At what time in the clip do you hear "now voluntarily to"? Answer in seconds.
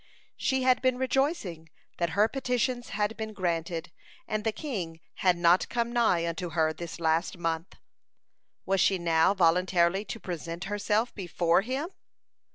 8.97-10.19